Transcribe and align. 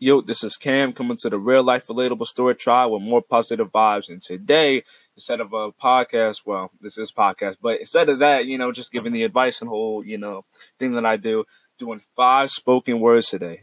Yo, 0.00 0.20
this 0.20 0.42
is 0.42 0.56
Cam 0.56 0.92
coming 0.92 1.16
to 1.16 1.30
the 1.30 1.38
real 1.38 1.62
life 1.62 1.86
relatable 1.86 2.26
story 2.26 2.56
trial 2.56 2.90
with 2.90 3.02
more 3.02 3.22
positive 3.22 3.70
vibes. 3.70 4.08
And 4.08 4.20
today, 4.20 4.82
instead 5.14 5.40
of 5.40 5.52
a 5.52 5.70
podcast, 5.70 6.38
well, 6.44 6.72
this 6.80 6.98
is 6.98 7.12
podcast, 7.12 7.58
but 7.62 7.78
instead 7.78 8.08
of 8.08 8.18
that, 8.18 8.44
you 8.46 8.58
know, 8.58 8.72
just 8.72 8.90
giving 8.90 9.12
the 9.12 9.22
advice 9.22 9.60
and 9.60 9.68
whole, 9.68 10.04
you 10.04 10.18
know, 10.18 10.44
thing 10.80 10.94
that 10.94 11.06
I 11.06 11.16
do, 11.16 11.44
doing 11.78 12.00
five 12.16 12.50
spoken 12.50 12.98
words 12.98 13.28
today. 13.28 13.60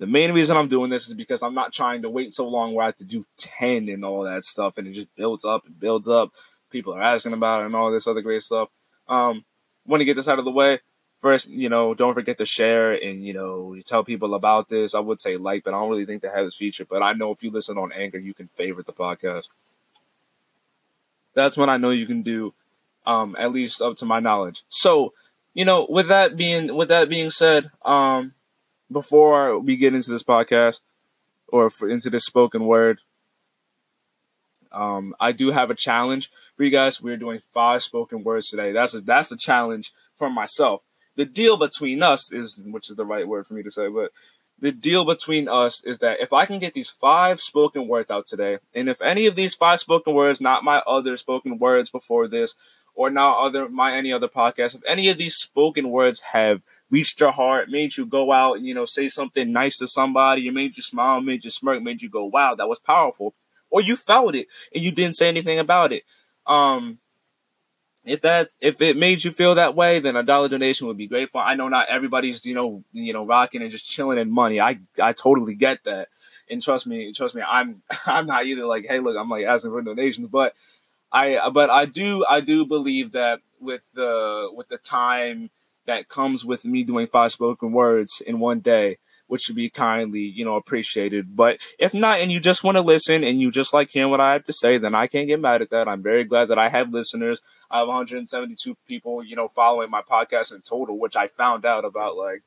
The 0.00 0.08
main 0.08 0.32
reason 0.32 0.56
I'm 0.56 0.66
doing 0.66 0.90
this 0.90 1.06
is 1.06 1.14
because 1.14 1.44
I'm 1.44 1.54
not 1.54 1.72
trying 1.72 2.02
to 2.02 2.10
wait 2.10 2.34
so 2.34 2.48
long 2.48 2.74
where 2.74 2.82
I 2.82 2.88
have 2.88 2.96
to 2.96 3.04
do 3.04 3.24
10 3.36 3.88
and 3.88 4.04
all 4.04 4.24
that 4.24 4.42
stuff 4.42 4.78
and 4.78 4.88
it 4.88 4.92
just 4.92 5.14
builds 5.14 5.44
up 5.44 5.64
and 5.64 5.78
builds 5.78 6.08
up. 6.08 6.32
People 6.70 6.92
are 6.92 7.02
asking 7.02 7.34
about 7.34 7.62
it 7.62 7.66
and 7.66 7.76
all 7.76 7.92
this 7.92 8.08
other 8.08 8.20
great 8.20 8.42
stuff. 8.42 8.68
Um, 9.06 9.44
want 9.86 10.00
to 10.00 10.04
get 10.04 10.16
this 10.16 10.28
out 10.28 10.40
of 10.40 10.44
the 10.44 10.50
way 10.50 10.80
first, 11.18 11.48
you 11.48 11.68
know, 11.68 11.94
don't 11.94 12.14
forget 12.14 12.38
to 12.38 12.46
share 12.46 12.92
and, 12.92 13.24
you 13.24 13.32
know, 13.32 13.74
you 13.74 13.82
tell 13.82 14.04
people 14.04 14.34
about 14.34 14.68
this. 14.68 14.94
I 14.94 15.00
would 15.00 15.20
say 15.20 15.36
like, 15.36 15.64
but 15.64 15.74
I 15.74 15.80
don't 15.80 15.90
really 15.90 16.06
think 16.06 16.22
they 16.22 16.28
have 16.28 16.44
this 16.44 16.56
feature. 16.56 16.84
But 16.84 17.02
I 17.02 17.12
know 17.12 17.32
if 17.32 17.42
you 17.42 17.50
listen 17.50 17.76
on 17.76 17.92
Anchor, 17.92 18.18
you 18.18 18.34
can 18.34 18.48
favorite 18.48 18.86
the 18.86 18.92
podcast. 18.92 19.48
That's 21.34 21.56
what 21.56 21.68
I 21.68 21.76
know 21.76 21.90
you 21.90 22.06
can 22.06 22.22
do, 22.22 22.54
um, 23.06 23.36
at 23.38 23.52
least 23.52 23.82
up 23.82 23.96
to 23.96 24.06
my 24.06 24.20
knowledge. 24.20 24.62
So, 24.68 25.12
you 25.54 25.64
know, 25.64 25.86
with 25.88 26.08
that 26.08 26.36
being 26.36 26.74
with 26.74 26.88
that 26.88 27.08
being 27.08 27.30
said, 27.30 27.70
um, 27.84 28.34
before 28.90 29.58
we 29.58 29.76
get 29.76 29.94
into 29.94 30.10
this 30.10 30.22
podcast 30.22 30.80
or 31.48 31.70
for, 31.70 31.88
into 31.88 32.10
this 32.10 32.24
spoken 32.24 32.64
word, 32.64 33.02
um, 34.72 35.14
I 35.20 35.32
do 35.32 35.50
have 35.50 35.70
a 35.70 35.74
challenge 35.74 36.30
for 36.56 36.64
you 36.64 36.70
guys. 36.70 37.00
We're 37.00 37.16
doing 37.16 37.40
five 37.52 37.82
spoken 37.82 38.24
words 38.24 38.50
today. 38.50 38.72
That's 38.72 38.94
a, 38.94 39.00
that's 39.00 39.28
the 39.28 39.36
challenge 39.36 39.92
for 40.16 40.30
myself 40.30 40.82
the 41.18 41.26
deal 41.26 41.56
between 41.56 42.00
us 42.00 42.32
is, 42.32 42.60
which 42.64 42.88
is 42.88 42.94
the 42.94 43.04
right 43.04 43.26
word 43.26 43.44
for 43.44 43.54
me 43.54 43.64
to 43.64 43.72
say, 43.72 43.88
but 43.88 44.12
the 44.60 44.70
deal 44.70 45.04
between 45.04 45.48
us 45.48 45.82
is 45.84 45.98
that 45.98 46.20
if 46.20 46.32
I 46.32 46.46
can 46.46 46.60
get 46.60 46.74
these 46.74 46.90
five 46.90 47.40
spoken 47.40 47.88
words 47.88 48.08
out 48.08 48.26
today, 48.28 48.58
and 48.72 48.88
if 48.88 49.02
any 49.02 49.26
of 49.26 49.34
these 49.34 49.52
five 49.52 49.80
spoken 49.80 50.14
words, 50.14 50.40
not 50.40 50.62
my 50.62 50.78
other 50.86 51.16
spoken 51.16 51.58
words 51.58 51.90
before 51.90 52.28
this, 52.28 52.54
or 52.94 53.10
not 53.10 53.44
other 53.44 53.68
my 53.68 53.94
any 53.94 54.12
other 54.12 54.28
podcast, 54.28 54.76
if 54.76 54.82
any 54.86 55.08
of 55.08 55.18
these 55.18 55.34
spoken 55.34 55.90
words 55.90 56.20
have 56.20 56.64
reached 56.88 57.18
your 57.18 57.32
heart, 57.32 57.68
made 57.68 57.96
you 57.96 58.06
go 58.06 58.30
out 58.30 58.56
and 58.56 58.66
you 58.66 58.74
know 58.74 58.84
say 58.84 59.08
something 59.08 59.52
nice 59.52 59.78
to 59.78 59.88
somebody, 59.88 60.46
it 60.46 60.54
made 60.54 60.76
you 60.76 60.84
smile, 60.84 61.20
made 61.20 61.42
you 61.42 61.50
smirk, 61.50 61.82
made 61.82 62.00
you 62.00 62.08
go, 62.08 62.26
wow, 62.26 62.54
that 62.54 62.68
was 62.68 62.78
powerful, 62.78 63.34
or 63.70 63.80
you 63.80 63.96
felt 63.96 64.36
it 64.36 64.46
and 64.72 64.84
you 64.84 64.92
didn't 64.92 65.16
say 65.16 65.28
anything 65.28 65.58
about 65.58 65.92
it, 65.92 66.04
um, 66.46 67.00
if 68.04 68.20
that 68.22 68.50
if 68.60 68.80
it 68.80 68.96
made 68.96 69.24
you 69.24 69.30
feel 69.30 69.54
that 69.56 69.74
way, 69.74 70.00
then 70.00 70.16
a 70.16 70.22
dollar 70.22 70.48
donation 70.48 70.86
would 70.86 70.96
be 70.96 71.06
grateful. 71.06 71.40
I 71.40 71.54
know 71.54 71.68
not 71.68 71.88
everybody's 71.88 72.44
you 72.44 72.54
know 72.54 72.84
you 72.92 73.12
know 73.12 73.26
rocking 73.26 73.62
and 73.62 73.70
just 73.70 73.88
chilling 73.88 74.18
in 74.18 74.30
money. 74.30 74.60
I 74.60 74.80
I 75.02 75.12
totally 75.12 75.54
get 75.54 75.84
that, 75.84 76.08
and 76.50 76.62
trust 76.62 76.86
me, 76.86 77.12
trust 77.12 77.34
me, 77.34 77.42
I'm 77.46 77.82
I'm 78.06 78.26
not 78.26 78.46
either 78.46 78.66
like 78.66 78.86
hey 78.86 79.00
look 79.00 79.16
I'm 79.16 79.28
like 79.28 79.44
asking 79.44 79.72
for 79.72 79.82
donations, 79.82 80.28
but 80.28 80.54
I 81.12 81.50
but 81.50 81.70
I 81.70 81.84
do 81.86 82.24
I 82.28 82.40
do 82.40 82.66
believe 82.66 83.12
that 83.12 83.40
with 83.60 83.90
the 83.94 84.50
with 84.52 84.68
the 84.68 84.78
time 84.78 85.50
that 85.86 86.08
comes 86.08 86.44
with 86.44 86.64
me 86.64 86.84
doing 86.84 87.06
five 87.06 87.32
spoken 87.32 87.72
words 87.72 88.20
in 88.26 88.38
one 88.40 88.60
day, 88.60 88.98
which 89.28 89.42
should 89.42 89.54
be 89.54 89.70
kindly, 89.70 90.20
you 90.20 90.44
know, 90.44 90.56
appreciated. 90.56 91.36
But 91.36 91.60
if 91.78 91.94
not, 91.94 92.20
and 92.20 92.32
you 92.32 92.40
just 92.40 92.64
want 92.64 92.76
to 92.76 92.80
listen 92.82 93.22
and 93.22 93.40
you 93.40 93.50
just 93.50 93.72
like 93.72 93.90
hearing 93.90 94.10
what 94.10 94.20
I 94.20 94.32
have 94.32 94.44
to 94.46 94.52
say, 94.52 94.78
then 94.78 94.94
I 94.94 95.06
can't 95.06 95.28
get 95.28 95.40
mad 95.40 95.62
at 95.62 95.70
that. 95.70 95.88
I'm 95.88 96.02
very 96.02 96.24
glad 96.24 96.48
that 96.48 96.58
I 96.58 96.68
have 96.68 96.92
listeners. 96.92 97.40
I 97.70 97.78
have 97.78 97.88
172 97.88 98.76
people, 98.86 99.22
you 99.22 99.36
know, 99.36 99.48
following 99.48 99.90
my 99.90 100.02
podcast 100.02 100.52
in 100.52 100.62
total, 100.62 100.98
which 100.98 101.16
I 101.16 101.28
found 101.28 101.64
out 101.64 101.84
about 101.84 102.16
like 102.16 102.42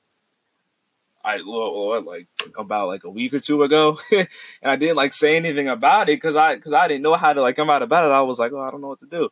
I 1.23 1.37
like 1.37 2.27
about 2.57 2.87
like 2.87 3.03
a 3.03 3.09
week 3.09 3.33
or 3.33 3.39
two 3.39 3.63
ago, 3.63 3.99
and 4.11 4.27
I 4.63 4.75
didn't 4.75 4.97
like 4.97 5.13
say 5.13 5.35
anything 5.35 5.67
about 5.67 6.09
it 6.09 6.17
because 6.17 6.35
I 6.35 6.55
because 6.55 6.73
I 6.73 6.87
didn't 6.87 7.03
know 7.03 7.15
how 7.15 7.33
to 7.33 7.41
like 7.41 7.55
come 7.55 7.69
out 7.69 7.83
about 7.83 8.05
it. 8.05 8.13
I 8.13 8.21
was 8.21 8.39
like, 8.39 8.51
oh, 8.51 8.59
I 8.59 8.71
don't 8.71 8.81
know 8.81 8.87
what 8.87 9.01
to 9.01 9.05
do. 9.05 9.29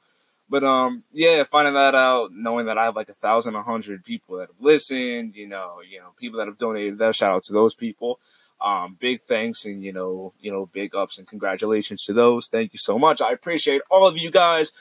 But 0.49 0.63
um, 0.63 1.03
yeah, 1.11 1.43
finding 1.43 1.75
that 1.75 1.95
out, 1.95 2.31
knowing 2.33 2.65
that 2.65 2.77
I 2.77 2.85
have 2.85 2.95
like 2.95 3.09
a 3.09 3.13
thousand, 3.13 3.55
a 3.55 3.61
hundred 3.61 4.03
people 4.03 4.37
that 4.37 4.49
have 4.49 4.59
listened, 4.59 5.35
you 5.35 5.47
know, 5.47 5.77
you 5.87 5.99
know, 5.99 6.09
people 6.17 6.39
that 6.39 6.47
have 6.47 6.57
donated, 6.57 6.97
that 6.97 7.15
shout 7.15 7.31
out 7.31 7.43
to 7.43 7.53
those 7.53 7.75
people. 7.75 8.19
Um, 8.59 8.97
big 8.99 9.21
thanks 9.21 9.63
and 9.63 9.83
you 9.83 9.93
know, 9.93 10.33
you 10.39 10.51
know, 10.51 10.65
big 10.65 10.93
ups 10.93 11.17
and 11.17 11.27
congratulations 11.27 12.03
to 12.05 12.13
those. 12.13 12.47
Thank 12.47 12.73
you 12.73 12.79
so 12.79 12.99
much. 12.99 13.21
I 13.21 13.31
appreciate 13.31 13.81
all 13.89 14.07
of 14.07 14.17
you 14.17 14.31
guys 14.31 14.71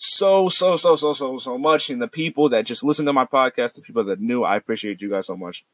so, 0.00 0.48
so, 0.48 0.76
so, 0.76 0.94
so, 0.94 1.12
so, 1.12 1.38
so 1.38 1.58
much. 1.58 1.90
And 1.90 2.00
the 2.00 2.08
people 2.08 2.48
that 2.50 2.64
just 2.64 2.84
listen 2.84 3.04
to 3.06 3.12
my 3.12 3.24
podcast, 3.24 3.74
the 3.74 3.82
people 3.82 4.04
that 4.04 4.20
knew, 4.20 4.44
I 4.44 4.56
appreciate 4.56 5.02
you 5.02 5.10
guys 5.10 5.26
so 5.26 5.36
much. 5.36 5.64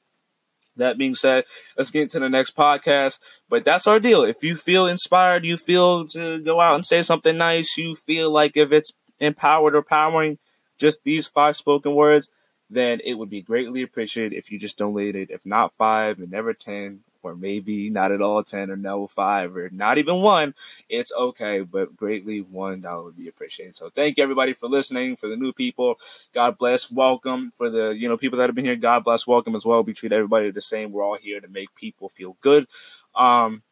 That 0.76 0.98
being 0.98 1.14
said, 1.14 1.44
let's 1.76 1.90
get 1.90 2.02
into 2.02 2.18
the 2.18 2.30
next 2.30 2.56
podcast. 2.56 3.18
But 3.48 3.64
that's 3.64 3.86
our 3.86 4.00
deal. 4.00 4.24
If 4.24 4.42
you 4.42 4.56
feel 4.56 4.86
inspired, 4.86 5.44
you 5.44 5.56
feel 5.58 6.08
to 6.08 6.40
go 6.40 6.58
out 6.58 6.74
and 6.74 6.86
say 6.86 7.02
something 7.02 7.36
nice, 7.36 7.76
you 7.76 7.94
feel 7.94 8.30
like 8.30 8.56
if 8.56 8.72
it's 8.72 8.92
empowered 9.20 9.74
or 9.74 9.82
powering 9.82 10.38
just 10.78 11.04
these 11.04 11.26
five 11.26 11.56
spoken 11.56 11.94
words, 11.94 12.28
then 12.70 13.00
it 13.04 13.14
would 13.14 13.30
be 13.30 13.42
greatly 13.42 13.82
appreciated 13.82 14.36
if 14.36 14.50
you 14.50 14.58
just 14.58 14.78
donated, 14.78 15.30
if 15.30 15.44
not 15.46 15.74
five 15.74 16.18
and 16.18 16.30
never 16.30 16.54
10, 16.54 17.00
or 17.24 17.34
maybe 17.34 17.90
not 17.90 18.12
at 18.12 18.20
all 18.20 18.42
10 18.42 18.70
or 18.70 18.76
no 18.76 19.06
5 19.06 19.56
or 19.56 19.70
not 19.70 19.98
even 19.98 20.20
one. 20.20 20.54
It's 20.88 21.12
okay, 21.12 21.60
but 21.60 21.96
greatly 21.96 22.42
$1 22.42 23.04
would 23.04 23.16
be 23.16 23.28
appreciated. 23.28 23.74
So 23.74 23.90
thank 23.90 24.16
you 24.16 24.22
everybody 24.22 24.52
for 24.52 24.68
listening, 24.68 25.16
for 25.16 25.26
the 25.26 25.36
new 25.36 25.52
people. 25.52 25.96
God 26.34 26.58
bless, 26.58 26.90
welcome. 26.90 27.50
For 27.56 27.70
the, 27.70 27.88
you 27.90 28.08
know, 28.08 28.16
people 28.16 28.38
that 28.38 28.48
have 28.48 28.54
been 28.54 28.64
here, 28.64 28.76
God 28.76 29.04
bless, 29.04 29.26
welcome 29.26 29.54
as 29.56 29.64
well. 29.64 29.82
We 29.82 29.94
treat 29.94 30.12
everybody 30.12 30.50
the 30.50 30.60
same. 30.60 30.92
We're 30.92 31.04
all 31.04 31.16
here 31.16 31.40
to 31.40 31.48
make 31.48 31.74
people 31.74 32.08
feel 32.08 32.36
good. 32.40 32.66
Um, 33.14 33.62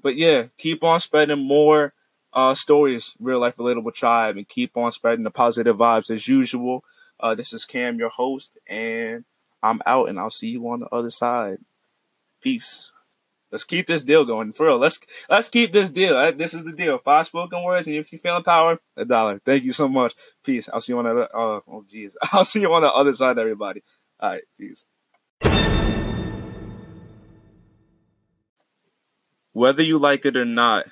but 0.00 0.16
yeah, 0.16 0.44
keep 0.56 0.84
on 0.84 1.00
spreading 1.00 1.46
more 1.46 1.92
uh, 2.32 2.54
stories, 2.54 3.14
real 3.18 3.40
life 3.40 3.56
relatable 3.56 3.94
tribe, 3.94 4.36
and 4.36 4.48
keep 4.48 4.76
on 4.76 4.92
spreading 4.92 5.24
the 5.24 5.30
positive 5.30 5.76
vibes 5.76 6.10
as 6.10 6.28
usual. 6.28 6.84
Uh, 7.18 7.34
this 7.34 7.52
is 7.52 7.64
Cam, 7.64 7.98
your 7.98 8.08
host, 8.08 8.58
and 8.66 9.24
I'm 9.62 9.80
out, 9.86 10.08
and 10.08 10.18
I'll 10.18 10.30
see 10.30 10.48
you 10.48 10.68
on 10.68 10.80
the 10.80 10.88
other 10.88 11.10
side. 11.10 11.58
Peace. 12.40 12.92
Let's 13.50 13.64
keep 13.64 13.88
this 13.88 14.04
deal 14.04 14.24
going 14.24 14.52
for 14.52 14.66
real. 14.66 14.78
Let's 14.78 15.00
let's 15.28 15.48
keep 15.48 15.72
this 15.72 15.90
deal. 15.90 16.32
This 16.32 16.54
is 16.54 16.64
the 16.64 16.72
deal. 16.72 16.98
Five 16.98 17.26
spoken 17.26 17.64
words, 17.64 17.88
and 17.88 17.96
if 17.96 18.12
you 18.12 18.18
feeling 18.18 18.44
power, 18.44 18.78
a 18.96 19.04
dollar. 19.04 19.40
Thank 19.44 19.64
you 19.64 19.72
so 19.72 19.88
much. 19.88 20.14
Peace. 20.44 20.68
I'll 20.72 20.80
see 20.80 20.92
you 20.92 20.98
on 20.98 21.04
the. 21.04 21.22
Uh, 21.22 21.60
oh, 21.66 21.84
jeez. 21.92 22.14
I'll 22.32 22.44
see 22.44 22.60
you 22.60 22.72
on 22.72 22.82
the 22.82 22.92
other 22.92 23.12
side, 23.12 23.38
everybody. 23.38 23.82
All 24.20 24.30
right. 24.30 24.42
Peace. 24.56 24.86
Whether 29.52 29.82
you 29.82 29.98
like 29.98 30.24
it 30.24 30.36
or 30.36 30.44
not, 30.44 30.86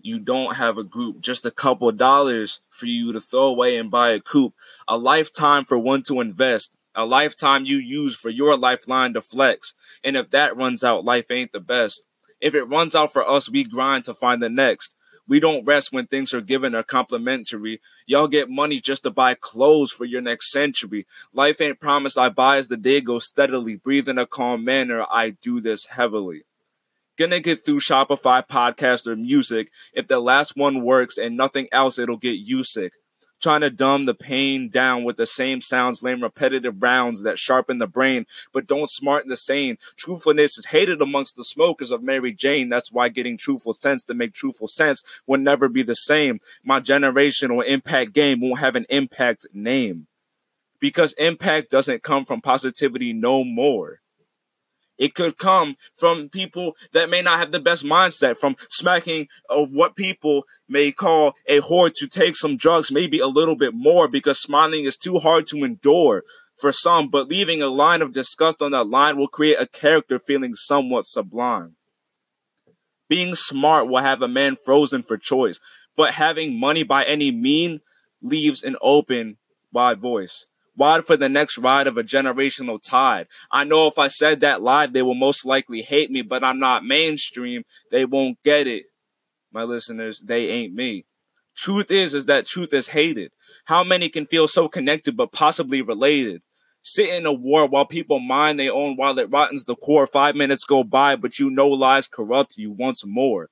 you 0.00 0.18
don't 0.18 0.56
have 0.56 0.78
a 0.78 0.84
group, 0.84 1.20
just 1.20 1.46
a 1.46 1.50
couple 1.50 1.90
dollars 1.92 2.60
for 2.70 2.86
you 2.86 3.12
to 3.12 3.20
throw 3.20 3.46
away 3.46 3.76
and 3.76 3.90
buy 3.90 4.10
a 4.10 4.20
coupe, 4.20 4.54
a 4.86 4.96
lifetime 4.96 5.64
for 5.64 5.78
one 5.78 6.02
to 6.04 6.20
invest, 6.20 6.72
a 6.94 7.04
lifetime 7.04 7.64
you 7.64 7.76
use 7.76 8.16
for 8.16 8.30
your 8.30 8.56
lifeline 8.56 9.14
to 9.14 9.20
flex. 9.20 9.74
And 10.04 10.16
if 10.16 10.30
that 10.30 10.56
runs 10.56 10.84
out, 10.84 11.04
life 11.04 11.30
ain't 11.30 11.52
the 11.52 11.60
best. 11.60 12.02
If 12.40 12.54
it 12.54 12.64
runs 12.64 12.94
out 12.94 13.12
for 13.12 13.28
us, 13.28 13.50
we 13.50 13.64
grind 13.64 14.04
to 14.04 14.14
find 14.14 14.42
the 14.42 14.48
next. 14.48 14.94
We 15.28 15.40
don't 15.40 15.64
rest 15.64 15.92
when 15.92 16.06
things 16.06 16.32
are 16.32 16.40
given 16.40 16.74
or 16.74 16.84
complimentary. 16.84 17.80
Y'all 18.06 18.28
get 18.28 18.48
money 18.48 18.80
just 18.80 19.02
to 19.02 19.10
buy 19.10 19.34
clothes 19.34 19.90
for 19.90 20.04
your 20.04 20.22
next 20.22 20.52
century. 20.52 21.06
Life 21.32 21.60
ain't 21.60 21.80
promised 21.80 22.16
I 22.16 22.28
buy 22.28 22.58
as 22.58 22.68
the 22.68 22.76
day 22.76 23.00
goes 23.00 23.26
steadily. 23.26 23.74
Breathe 23.74 24.08
in 24.08 24.18
a 24.18 24.26
calm 24.26 24.64
manner. 24.64 25.04
I 25.10 25.30
do 25.30 25.60
this 25.60 25.86
heavily 25.86 26.44
gonna 27.16 27.40
get 27.40 27.64
through 27.64 27.80
Spotify 27.80 28.46
podcast 28.46 29.06
or 29.06 29.16
music. 29.16 29.70
If 29.92 30.08
the 30.08 30.20
last 30.20 30.56
one 30.56 30.82
works 30.82 31.18
and 31.18 31.36
nothing 31.36 31.68
else, 31.72 31.98
it'll 31.98 32.16
get 32.16 32.38
you 32.38 32.64
sick. 32.64 32.92
Trying 33.40 33.60
to 33.60 33.70
dumb 33.70 34.06
the 34.06 34.14
pain 34.14 34.70
down 34.70 35.04
with 35.04 35.18
the 35.18 35.26
same 35.26 35.60
sounds, 35.60 36.02
lame 36.02 36.22
repetitive 36.22 36.82
rounds 36.82 37.22
that 37.22 37.38
sharpen 37.38 37.78
the 37.78 37.86
brain, 37.86 38.24
but 38.52 38.66
don't 38.66 38.88
smarten 38.88 39.28
the 39.28 39.36
sane. 39.36 39.76
Truthfulness 39.96 40.56
is 40.56 40.66
hated 40.66 41.02
amongst 41.02 41.36
the 41.36 41.44
smokers 41.44 41.90
of 41.90 42.02
Mary 42.02 42.32
Jane. 42.32 42.70
That's 42.70 42.90
why 42.90 43.10
getting 43.10 43.36
truthful 43.36 43.74
sense 43.74 44.04
to 44.04 44.14
make 44.14 44.32
truthful 44.32 44.68
sense 44.68 45.02
will 45.26 45.38
never 45.38 45.68
be 45.68 45.82
the 45.82 45.94
same. 45.94 46.40
My 46.64 46.80
generational 46.80 47.62
impact 47.64 48.14
game 48.14 48.40
won't 48.40 48.60
have 48.60 48.74
an 48.74 48.86
impact 48.88 49.46
name 49.52 50.06
because 50.80 51.12
impact 51.14 51.70
doesn't 51.70 52.02
come 52.02 52.24
from 52.24 52.40
positivity 52.40 53.12
no 53.12 53.44
more. 53.44 54.00
It 54.98 55.14
could 55.14 55.36
come 55.36 55.76
from 55.94 56.28
people 56.28 56.76
that 56.92 57.10
may 57.10 57.22
not 57.22 57.38
have 57.38 57.52
the 57.52 57.60
best 57.60 57.84
mindset, 57.84 58.36
from 58.36 58.56
smacking 58.68 59.28
of 59.50 59.70
what 59.70 59.96
people 59.96 60.44
may 60.68 60.92
call 60.92 61.34
a 61.46 61.60
whore 61.60 61.92
to 61.94 62.06
take 62.06 62.36
some 62.36 62.56
drugs, 62.56 62.90
maybe 62.90 63.18
a 63.18 63.26
little 63.26 63.56
bit 63.56 63.74
more 63.74 64.08
because 64.08 64.40
smiling 64.40 64.84
is 64.84 64.96
too 64.96 65.18
hard 65.18 65.46
to 65.48 65.64
endure 65.64 66.22
for 66.56 66.72
some, 66.72 67.08
but 67.08 67.28
leaving 67.28 67.60
a 67.60 67.68
line 67.68 68.00
of 68.00 68.14
disgust 68.14 68.62
on 68.62 68.72
that 68.72 68.88
line 68.88 69.18
will 69.18 69.28
create 69.28 69.60
a 69.60 69.66
character 69.66 70.18
feeling 70.18 70.54
somewhat 70.54 71.04
sublime. 71.04 71.76
Being 73.08 73.34
smart 73.34 73.88
will 73.88 74.00
have 74.00 74.22
a 74.22 74.28
man 74.28 74.56
frozen 74.56 75.02
for 75.02 75.18
choice, 75.18 75.60
but 75.96 76.14
having 76.14 76.58
money 76.58 76.82
by 76.82 77.04
any 77.04 77.30
mean 77.30 77.80
leaves 78.22 78.62
an 78.62 78.76
open 78.80 79.36
wide 79.72 80.00
voice. 80.00 80.46
Ride 80.78 81.04
for 81.04 81.16
the 81.16 81.28
next 81.28 81.58
ride 81.58 81.86
of 81.86 81.96
a 81.96 82.04
generational 82.04 82.80
tide. 82.82 83.28
I 83.50 83.64
know 83.64 83.86
if 83.86 83.98
I 83.98 84.08
said 84.08 84.40
that 84.40 84.62
live, 84.62 84.92
they 84.92 85.02
will 85.02 85.14
most 85.14 85.46
likely 85.46 85.82
hate 85.82 86.10
me, 86.10 86.22
but 86.22 86.44
I'm 86.44 86.58
not 86.58 86.84
mainstream. 86.84 87.64
They 87.90 88.04
won't 88.04 88.42
get 88.42 88.66
it. 88.66 88.84
My 89.52 89.62
listeners, 89.62 90.20
they 90.20 90.48
ain't 90.48 90.74
me. 90.74 91.06
Truth 91.56 91.90
is, 91.90 92.12
is 92.12 92.26
that 92.26 92.44
truth 92.44 92.74
is 92.74 92.88
hated. 92.88 93.32
How 93.64 93.82
many 93.82 94.10
can 94.10 94.26
feel 94.26 94.46
so 94.46 94.68
connected 94.68 95.16
but 95.16 95.32
possibly 95.32 95.80
related? 95.80 96.42
Sit 96.82 97.08
in 97.08 97.26
a 97.26 97.32
war 97.32 97.66
while 97.66 97.86
people 97.86 98.20
mine 98.20 98.58
their 98.58 98.72
own 98.72 98.96
while 98.96 99.18
it 99.18 99.30
rottens 99.30 99.64
the 99.64 99.74
core. 99.74 100.06
Five 100.06 100.36
minutes 100.36 100.64
go 100.64 100.84
by, 100.84 101.16
but 101.16 101.38
you 101.38 101.50
know 101.50 101.68
lies 101.68 102.06
corrupt 102.06 102.58
you 102.58 102.70
once 102.70 103.02
more. 103.04 103.48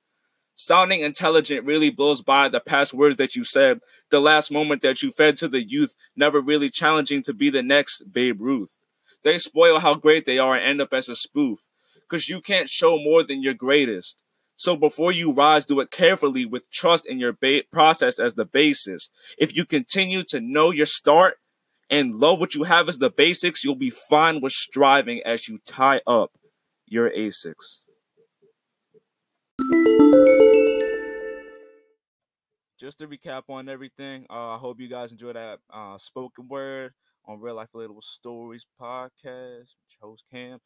Sounding 0.57 1.01
intelligent 1.01 1.65
really 1.65 1.89
blows 1.89 2.21
by 2.21 2.47
the 2.47 2.61
past 2.61 2.93
words 2.93 3.17
that 3.17 3.35
you 3.35 3.43
said, 3.43 3.81
the 4.09 4.21
last 4.21 4.51
moment 4.51 4.81
that 4.83 5.01
you 5.01 5.11
fed 5.11 5.35
to 5.37 5.49
the 5.49 5.61
youth, 5.61 5.95
never 6.15 6.39
really 6.39 6.69
challenging 6.69 7.21
to 7.23 7.33
be 7.33 7.49
the 7.49 7.61
next 7.63 8.03
Babe 8.11 8.39
Ruth. 8.39 8.77
They 9.23 9.37
spoil 9.37 9.79
how 9.79 9.95
great 9.95 10.25
they 10.25 10.39
are 10.39 10.55
and 10.55 10.65
end 10.65 10.81
up 10.81 10.93
as 10.93 11.09
a 11.09 11.15
spoof, 11.15 11.59
cause 12.09 12.29
you 12.29 12.39
can't 12.39 12.69
show 12.69 12.97
more 12.97 13.21
than 13.21 13.43
your 13.43 13.53
greatest. 13.53 14.21
So 14.55 14.77
before 14.77 15.11
you 15.11 15.33
rise, 15.33 15.65
do 15.65 15.81
it 15.81 15.91
carefully 15.91 16.45
with 16.45 16.71
trust 16.71 17.05
in 17.05 17.19
your 17.19 17.33
ba- 17.33 17.63
process 17.71 18.17
as 18.17 18.35
the 18.35 18.45
basis. 18.45 19.09
If 19.37 19.53
you 19.55 19.65
continue 19.65 20.23
to 20.29 20.39
know 20.39 20.71
your 20.71 20.85
start 20.85 21.35
and 21.89 22.15
love 22.15 22.39
what 22.39 22.55
you 22.55 22.63
have 22.63 22.87
as 22.87 22.99
the 22.99 23.09
basics, 23.09 23.63
you'll 23.63 23.75
be 23.75 23.89
fine 23.89 24.39
with 24.39 24.53
striving 24.53 25.21
as 25.25 25.49
you 25.49 25.59
tie 25.65 25.99
up 26.07 26.31
your 26.87 27.09
ASICs. 27.09 27.81
Just 32.77 32.99
to 32.99 33.07
recap 33.07 33.43
on 33.49 33.69
everything, 33.69 34.25
uh, 34.29 34.55
I 34.55 34.57
hope 34.57 34.81
you 34.81 34.89
guys 34.89 35.11
enjoyed 35.11 35.35
that 35.37 35.59
uh, 35.73 35.97
spoken 35.97 36.47
word 36.49 36.93
on 37.25 37.39
Real 37.39 37.55
Life 37.55 37.69
Relatable 37.73 38.03
Stories 38.03 38.65
podcast, 38.81 39.75
which 39.79 39.97
host 40.01 40.25
Cam. 40.29 40.59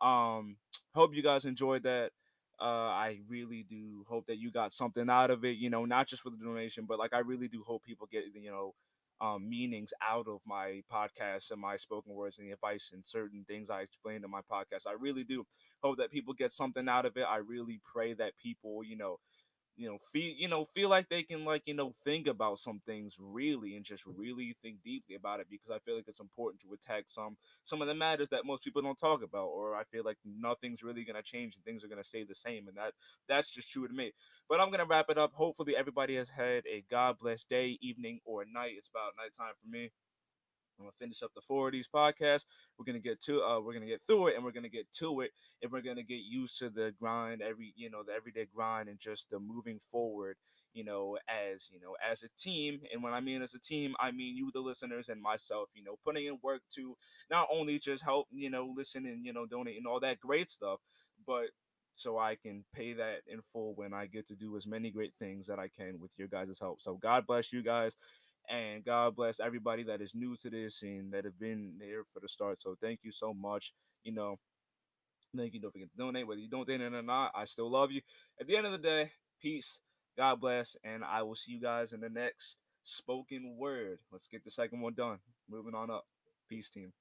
Um, 0.00 0.56
hope 0.94 1.14
you 1.14 1.22
guys 1.24 1.44
enjoyed 1.44 1.82
that. 1.82 2.12
Uh, 2.60 2.64
I 2.88 3.18
really 3.28 3.66
do 3.68 4.04
hope 4.08 4.26
that 4.28 4.38
you 4.38 4.50
got 4.50 4.72
something 4.72 5.10
out 5.10 5.30
of 5.30 5.44
it. 5.44 5.56
You 5.56 5.68
know, 5.68 5.84
not 5.84 6.06
just 6.06 6.22
for 6.22 6.30
the 6.30 6.36
donation, 6.36 6.86
but 6.86 6.98
like 7.00 7.12
I 7.12 7.18
really 7.18 7.48
do 7.48 7.62
hope 7.66 7.82
people 7.82 8.06
get 8.10 8.24
you 8.32 8.50
know 8.50 8.74
um, 9.20 9.48
meanings 9.48 9.92
out 10.00 10.26
of 10.28 10.40
my 10.46 10.82
podcast 10.92 11.50
and 11.50 11.60
my 11.60 11.76
spoken 11.76 12.14
words 12.14 12.38
and 12.38 12.46
the 12.46 12.52
advice 12.52 12.92
and 12.94 13.04
certain 13.04 13.44
things 13.46 13.70
I 13.70 13.80
explained 13.80 14.24
in 14.24 14.30
my 14.30 14.40
podcast. 14.50 14.86
I 14.86 14.92
really 14.98 15.24
do 15.24 15.44
hope 15.82 15.98
that 15.98 16.10
people 16.10 16.32
get 16.32 16.52
something 16.52 16.88
out 16.88 17.06
of 17.06 17.16
it. 17.16 17.24
I 17.28 17.38
really 17.38 17.80
pray 17.84 18.14
that 18.14 18.36
people, 18.42 18.84
you 18.84 18.96
know, 18.96 19.16
you 19.76 19.88
know 19.88 19.98
feel 19.98 20.34
you 20.36 20.48
know 20.48 20.64
feel 20.64 20.88
like 20.88 21.08
they 21.08 21.22
can 21.22 21.44
like 21.44 21.62
you 21.66 21.74
know 21.74 21.92
think 22.04 22.26
about 22.26 22.58
some 22.58 22.80
things 22.86 23.16
really 23.20 23.76
and 23.76 23.84
just 23.84 24.06
mm-hmm. 24.06 24.20
really 24.20 24.56
think 24.62 24.76
deeply 24.82 25.14
about 25.14 25.40
it 25.40 25.46
because 25.50 25.70
i 25.70 25.78
feel 25.80 25.94
like 25.94 26.08
it's 26.08 26.20
important 26.20 26.60
to 26.60 26.72
attack 26.72 27.04
some 27.06 27.36
some 27.62 27.82
of 27.82 27.88
the 27.88 27.94
matters 27.94 28.28
that 28.30 28.46
most 28.46 28.64
people 28.64 28.82
don't 28.82 28.98
talk 28.98 29.22
about 29.22 29.46
or 29.46 29.74
i 29.74 29.84
feel 29.84 30.04
like 30.04 30.18
nothing's 30.24 30.82
really 30.82 31.04
going 31.04 31.16
to 31.16 31.22
change 31.22 31.56
and 31.56 31.64
things 31.64 31.84
are 31.84 31.88
going 31.88 32.02
to 32.02 32.08
stay 32.08 32.24
the 32.24 32.34
same 32.34 32.68
and 32.68 32.76
that 32.76 32.92
that's 33.28 33.50
just 33.50 33.70
true 33.70 33.86
to 33.86 33.94
me. 33.94 34.12
But 34.48 34.60
i'm 34.60 34.68
going 34.68 34.80
to 34.80 34.86
wrap 34.86 35.06
it 35.10 35.18
up. 35.18 35.32
Hopefully 35.34 35.76
everybody 35.76 36.16
has 36.16 36.30
had 36.30 36.64
a 36.66 36.84
god 36.90 37.18
bless 37.18 37.44
day 37.44 37.78
evening 37.80 38.20
or 38.24 38.44
night. 38.44 38.74
It's 38.76 38.88
about 38.88 39.12
nighttime 39.16 39.54
for 39.60 39.68
me 39.68 39.90
I'm 40.78 40.84
gonna 40.84 40.92
finish 40.98 41.22
up 41.22 41.32
the 41.34 41.40
four 41.40 41.68
of 41.68 41.72
these 41.72 41.88
podcasts. 41.88 42.44
We're 42.78 42.84
gonna 42.84 42.98
get 42.98 43.20
to 43.22 43.42
uh 43.42 43.60
we're 43.60 43.74
gonna 43.74 43.86
get 43.86 44.02
through 44.02 44.28
it 44.28 44.36
and 44.36 44.44
we're 44.44 44.52
gonna 44.52 44.68
get 44.68 44.90
to 44.92 45.20
it 45.22 45.30
and 45.62 45.70
we're 45.72 45.82
gonna 45.82 46.02
get 46.02 46.20
used 46.28 46.58
to 46.58 46.70
the 46.70 46.92
grind 46.98 47.42
every 47.42 47.72
you 47.76 47.90
know 47.90 48.02
the 48.06 48.12
everyday 48.12 48.46
grind 48.54 48.88
and 48.88 48.98
just 48.98 49.30
the 49.30 49.38
moving 49.38 49.78
forward 49.78 50.36
you 50.72 50.84
know 50.84 51.16
as 51.28 51.70
you 51.72 51.80
know 51.80 51.96
as 52.10 52.22
a 52.22 52.28
team 52.38 52.80
and 52.92 53.02
when 53.02 53.14
I 53.14 53.20
mean 53.20 53.42
as 53.42 53.54
a 53.54 53.60
team 53.60 53.94
I 53.98 54.10
mean 54.10 54.36
you 54.36 54.50
the 54.52 54.60
listeners 54.60 55.08
and 55.08 55.20
myself 55.20 55.68
you 55.74 55.82
know 55.82 55.96
putting 56.04 56.26
in 56.26 56.38
work 56.42 56.60
to 56.74 56.96
not 57.30 57.48
only 57.52 57.78
just 57.78 58.04
help 58.04 58.26
you 58.30 58.50
know 58.50 58.72
listen 58.76 59.06
and 59.06 59.24
you 59.24 59.32
know 59.32 59.46
donate 59.46 59.78
and 59.78 59.86
all 59.86 60.00
that 60.00 60.20
great 60.20 60.50
stuff 60.50 60.80
but 61.26 61.46
so 61.96 62.18
I 62.18 62.36
can 62.36 62.62
pay 62.74 62.92
that 62.92 63.22
in 63.26 63.40
full 63.40 63.72
when 63.74 63.94
I 63.94 64.04
get 64.06 64.26
to 64.26 64.36
do 64.36 64.54
as 64.56 64.66
many 64.66 64.90
great 64.90 65.14
things 65.14 65.46
that 65.46 65.58
I 65.58 65.68
can 65.68 65.98
with 65.98 66.12
your 66.18 66.28
guys' 66.28 66.60
help. 66.60 66.82
So 66.82 66.96
God 66.96 67.26
bless 67.26 67.54
you 67.54 67.62
guys. 67.62 67.96
And 68.48 68.84
God 68.84 69.16
bless 69.16 69.40
everybody 69.40 69.82
that 69.84 70.00
is 70.00 70.14
new 70.14 70.36
to 70.36 70.50
this 70.50 70.82
and 70.82 71.12
that 71.12 71.24
have 71.24 71.38
been 71.38 71.74
there 71.78 72.04
for 72.12 72.20
the 72.20 72.28
start. 72.28 72.58
So 72.58 72.76
thank 72.80 73.00
you 73.02 73.10
so 73.10 73.34
much. 73.34 73.72
You 74.04 74.12
know, 74.12 74.36
thank 75.36 75.54
you. 75.54 75.60
Don't 75.60 75.72
forget 75.72 75.90
to 75.90 75.96
donate, 75.96 76.26
whether 76.26 76.40
you 76.40 76.48
don't 76.48 76.66
donate 76.66 76.92
or 76.92 77.02
not. 77.02 77.32
I 77.34 77.44
still 77.44 77.70
love 77.70 77.90
you. 77.90 78.02
At 78.40 78.46
the 78.46 78.56
end 78.56 78.66
of 78.66 78.72
the 78.72 78.78
day, 78.78 79.10
peace. 79.40 79.80
God 80.16 80.40
bless. 80.40 80.76
And 80.84 81.04
I 81.04 81.22
will 81.22 81.34
see 81.34 81.52
you 81.52 81.60
guys 81.60 81.92
in 81.92 82.00
the 82.00 82.08
next 82.08 82.58
spoken 82.84 83.56
word. 83.58 83.98
Let's 84.12 84.28
get 84.28 84.44
the 84.44 84.50
second 84.50 84.80
one 84.80 84.94
done. 84.94 85.18
Moving 85.50 85.74
on 85.74 85.90
up. 85.90 86.04
Peace, 86.48 86.70
team. 86.70 86.92